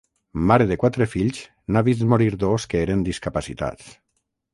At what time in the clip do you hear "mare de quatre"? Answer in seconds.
0.51-1.05